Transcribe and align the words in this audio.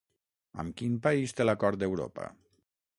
Amb 0.63 0.75
quin 0.79 0.95
país 1.09 1.37
té 1.41 1.47
l'acord 1.49 1.87
Europa? 1.93 2.29